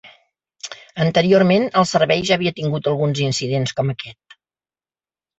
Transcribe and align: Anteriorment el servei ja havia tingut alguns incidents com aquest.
Anteriorment 1.03 1.67
el 1.81 1.85
servei 1.89 2.23
ja 2.29 2.37
havia 2.41 2.53
tingut 2.59 2.89
alguns 2.93 3.21
incidents 3.27 3.75
com 3.81 3.93
aquest. 3.93 4.35